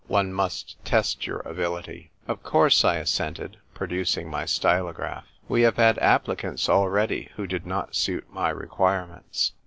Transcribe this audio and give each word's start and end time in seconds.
One 0.07 0.33
must 0.33 0.83
test 0.83 1.27
your 1.27 1.41
ability."" 1.41 2.09
Of 2.27 2.41
course," 2.41 2.83
I 2.83 2.95
assented, 2.95 3.57
producing 3.75 4.27
my 4.31 4.47
stylograph." 4.47 5.25
We 5.47 5.61
have 5.61 5.77
had 5.77 5.99
applicants 5.99 6.67
already 6.67 7.29
who 7.35 7.45
did 7.45 7.67
not 7.67 7.95
suit 7.95 8.25
my 8.33 8.49
requirements. 8.49 9.51